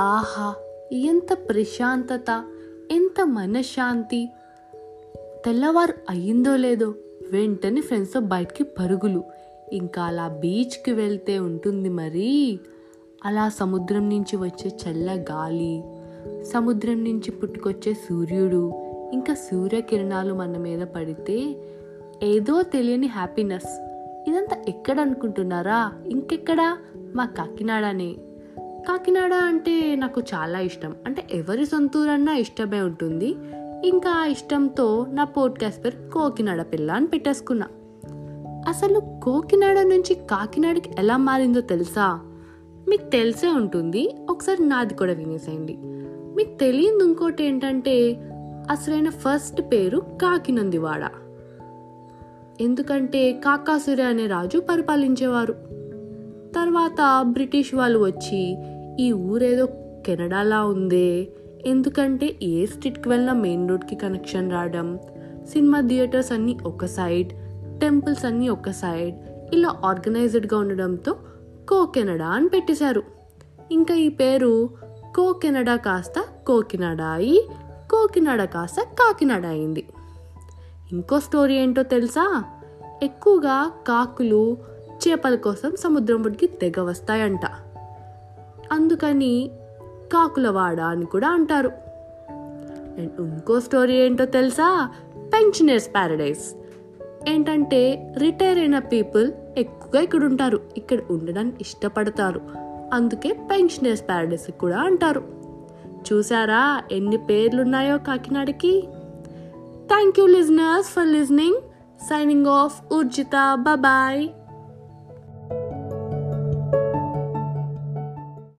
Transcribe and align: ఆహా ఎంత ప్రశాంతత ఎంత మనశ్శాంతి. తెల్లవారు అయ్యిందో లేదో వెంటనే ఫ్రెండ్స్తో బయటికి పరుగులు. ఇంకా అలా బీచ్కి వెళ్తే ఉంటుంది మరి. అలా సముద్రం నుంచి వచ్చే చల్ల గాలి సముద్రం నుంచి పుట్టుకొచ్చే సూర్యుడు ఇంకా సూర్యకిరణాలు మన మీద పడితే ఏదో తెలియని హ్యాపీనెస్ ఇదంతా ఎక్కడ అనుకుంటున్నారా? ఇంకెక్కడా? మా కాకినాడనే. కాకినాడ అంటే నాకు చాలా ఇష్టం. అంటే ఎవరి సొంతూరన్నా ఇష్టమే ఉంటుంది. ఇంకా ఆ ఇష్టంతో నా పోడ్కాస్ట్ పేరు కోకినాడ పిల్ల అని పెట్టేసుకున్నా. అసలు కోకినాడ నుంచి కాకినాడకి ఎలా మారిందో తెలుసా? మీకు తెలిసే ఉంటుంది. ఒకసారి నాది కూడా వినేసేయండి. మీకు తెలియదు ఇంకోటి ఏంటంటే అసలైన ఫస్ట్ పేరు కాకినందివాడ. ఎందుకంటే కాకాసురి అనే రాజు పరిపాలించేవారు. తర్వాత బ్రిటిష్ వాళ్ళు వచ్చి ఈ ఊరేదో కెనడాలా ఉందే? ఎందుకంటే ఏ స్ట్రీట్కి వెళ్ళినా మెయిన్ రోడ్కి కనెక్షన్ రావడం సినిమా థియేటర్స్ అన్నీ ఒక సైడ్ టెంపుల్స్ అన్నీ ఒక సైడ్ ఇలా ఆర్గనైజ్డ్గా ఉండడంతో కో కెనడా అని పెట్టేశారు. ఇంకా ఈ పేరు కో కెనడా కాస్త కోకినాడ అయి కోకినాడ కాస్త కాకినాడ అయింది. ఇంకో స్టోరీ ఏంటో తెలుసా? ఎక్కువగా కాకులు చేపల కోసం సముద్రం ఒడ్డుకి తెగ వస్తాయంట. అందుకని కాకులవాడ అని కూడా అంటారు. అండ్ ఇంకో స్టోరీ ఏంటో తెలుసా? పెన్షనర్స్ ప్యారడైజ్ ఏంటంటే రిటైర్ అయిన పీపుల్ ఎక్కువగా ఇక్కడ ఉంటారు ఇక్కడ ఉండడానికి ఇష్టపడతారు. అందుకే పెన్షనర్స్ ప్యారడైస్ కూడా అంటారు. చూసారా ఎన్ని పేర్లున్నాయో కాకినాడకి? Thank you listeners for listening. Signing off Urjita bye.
ఆహా 0.00 0.54
ఎంత 0.92 1.34
ప్రశాంతత 1.48 2.44
ఎంత 2.90 3.26
మనశ్శాంతి. 3.26 4.30
తెల్లవారు 5.44 5.94
అయ్యిందో 6.10 6.56
లేదో 6.56 6.94
వెంటనే 7.30 7.80
ఫ్రెండ్స్తో 7.80 8.20
బయటికి 8.20 8.64
పరుగులు. 8.64 9.24
ఇంకా 9.72 10.02
అలా 10.02 10.28
బీచ్కి 10.28 10.92
వెళ్తే 10.92 11.38
ఉంటుంది 11.38 11.88
మరి. 11.88 12.60
అలా 13.24 13.48
సముద్రం 13.48 14.08
నుంచి 14.08 14.36
వచ్చే 14.36 14.70
చల్ల 14.70 15.24
గాలి 15.30 15.84
సముద్రం 16.44 17.04
నుంచి 17.04 17.30
పుట్టుకొచ్చే 17.30 17.94
సూర్యుడు 17.94 18.72
ఇంకా 19.12 19.34
సూర్యకిరణాలు 19.34 20.34
మన 20.34 20.56
మీద 20.56 20.86
పడితే 20.86 21.56
ఏదో 22.22 22.62
తెలియని 22.62 23.06
హ్యాపీనెస్ 23.06 23.80
ఇదంతా 24.30 24.64
ఎక్కడ 24.68 25.00
అనుకుంటున్నారా? 25.00 25.92
ఇంకెక్కడా? 26.06 26.78
మా 26.96 27.24
కాకినాడనే. 27.26 28.16
కాకినాడ 28.88 29.34
అంటే 29.34 29.96
నాకు 29.96 30.20
చాలా 30.20 30.58
ఇష్టం. 30.58 30.94
అంటే 31.06 31.26
ఎవరి 31.30 31.66
సొంతూరన్నా 31.66 32.34
ఇష్టమే 32.34 32.80
ఉంటుంది. 32.80 33.36
ఇంకా 33.84 34.10
ఆ 34.10 34.24
ఇష్టంతో 34.24 35.06
నా 35.10 35.24
పోడ్కాస్ట్ 35.24 35.84
పేరు 35.84 36.10
కోకినాడ 36.10 36.62
పిల్ల 36.62 36.92
అని 36.92 37.06
పెట్టేసుకున్నా. 37.06 37.66
అసలు 38.68 39.20
కోకినాడ 39.22 39.78
నుంచి 39.78 40.14
కాకినాడకి 40.14 40.90
ఎలా 40.98 41.16
మారిందో 41.16 41.60
తెలుసా? 41.60 42.20
మీకు 42.88 43.10
తెలిసే 43.10 43.48
ఉంటుంది. 43.48 44.16
ఒకసారి 44.30 44.66
నాది 44.66 44.94
కూడా 44.94 45.12
వినేసేయండి. 45.12 45.78
మీకు 46.36 46.58
తెలియదు 46.58 47.04
ఇంకోటి 47.04 47.44
ఏంటంటే 47.44 48.14
అసలైన 48.70 49.10
ఫస్ట్ 49.10 49.62
పేరు 49.72 49.98
కాకినందివాడ. 50.22 51.10
ఎందుకంటే 52.60 53.32
కాకాసురి 53.32 54.02
అనే 54.02 54.26
రాజు 54.26 54.58
పరిపాలించేవారు. 54.58 55.52
తర్వాత 56.56 57.22
బ్రిటిష్ 57.22 57.74
వాళ్ళు 57.74 57.98
వచ్చి 57.98 58.56
ఈ 59.00 59.12
ఊరేదో 59.12 59.68
కెనడాలా 60.06 60.64
ఉందే? 60.64 61.28
ఎందుకంటే 61.66 62.36
ఏ 62.42 62.66
స్ట్రీట్కి 62.66 63.08
వెళ్ళినా 63.08 63.32
మెయిన్ 63.32 63.68
రోడ్కి 63.68 63.96
కనెక్షన్ 63.96 64.52
రావడం 64.52 64.98
సినిమా 65.52 65.80
థియేటర్స్ 65.80 66.32
అన్నీ 66.32 66.58
ఒక 66.66 66.84
సైడ్ 66.84 67.28
టెంపుల్స్ 67.80 68.24
అన్నీ 68.24 68.48
ఒక 68.48 68.70
సైడ్ 68.70 69.16
ఇలా 69.54 69.76
ఆర్గనైజ్డ్గా 69.84 70.58
ఉండడంతో 70.58 71.16
కో 71.68 71.86
కెనడా 71.86 72.26
అని 72.26 72.48
పెట్టేశారు. 72.48 73.02
ఇంకా 73.72 73.94
ఈ 73.94 74.08
పేరు 74.08 74.70
కో 75.16 75.32
కెనడా 75.32 75.76
కాస్త 75.76 76.14
కోకినాడ 76.46 77.02
అయి 77.02 77.48
కోకినాడ 77.90 78.44
కాస్త 78.44 78.76
కాకినాడ 78.80 79.46
అయింది. 79.46 79.86
ఇంకో 80.92 81.20
స్టోరీ 81.20 81.54
ఏంటో 81.54 81.82
తెలుసా? 81.82 82.44
ఎక్కువగా 83.02 83.70
కాకులు 83.86 84.56
చేపల 85.08 85.34
కోసం 85.34 85.72
సముద్రం 85.80 86.22
ఒడ్డుకి 86.22 86.46
తెగ 86.46 86.80
వస్తాయంట. 86.80 87.40
అందుకని 88.72 89.50
కాకులవాడ 90.12 90.80
అని 90.80 91.06
కూడా 91.06 91.28
అంటారు. 91.28 91.72
అండ్ 92.98 93.20
ఇంకో 93.20 93.60
స్టోరీ 93.60 93.96
ఏంటో 93.96 94.24
తెలుసా? 94.24 94.90
పెన్షనర్స్ 95.16 95.88
ప్యారడైజ్ 95.88 96.56
ఏంటంటే 97.28 98.14
రిటైర్ 98.18 98.58
అయిన 98.58 98.78
పీపుల్ 98.78 99.32
ఎక్కువగా 99.56 100.02
ఇక్కడ 100.02 100.24
ఉంటారు 100.24 100.60
ఇక్కడ 100.76 100.98
ఉండడానికి 101.10 101.56
ఇష్టపడతారు. 101.60 102.40
అందుకే 102.92 103.32
పెన్షనర్స్ 103.32 104.08
ప్యారడైస్ 104.08 104.50
కూడా 104.50 104.78
అంటారు. 104.78 105.24
చూసారా 106.12 106.82
ఎన్ని 106.92 107.16
పేర్లున్నాయో 107.16 107.98
కాకినాడకి? 107.98 108.88
Thank 109.86 110.20
you 110.20 110.26
listeners 110.26 110.88
for 110.88 111.06
listening. 111.06 111.56
Signing 112.08 112.46
off 112.46 112.94
Urjita 112.94 113.54
bye. 113.54 114.28